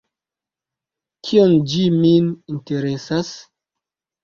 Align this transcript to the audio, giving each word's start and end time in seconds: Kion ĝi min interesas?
Kion 1.27 1.53
ĝi 1.75 1.85
min 1.99 2.33
interesas? 2.55 3.33